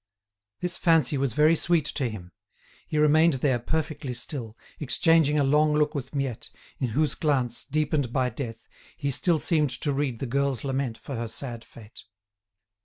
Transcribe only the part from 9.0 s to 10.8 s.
still seemed to read the girl's